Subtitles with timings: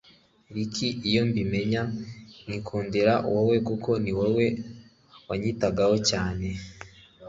[0.55, 1.81] Ricky iyo mbimenya
[2.43, 4.45] nkikundira wowe kuko ni wowe
[5.27, 6.47] wanyitagaho cyane